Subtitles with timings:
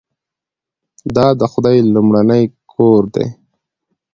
[1.15, 3.27] دا د خدای لومړنی کور دی.